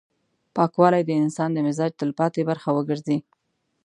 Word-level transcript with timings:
پاکوالی 0.55 1.03
د 1.05 1.11
انسان 1.23 1.49
د 1.53 1.57
مزاج 1.67 1.91
تلپاتې 1.99 2.41
برخه 2.49 2.69
وګرځي. 2.77 3.17